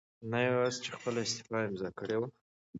[0.31, 2.27] نه یواځې چې خپله استعفاء امضا کړې وه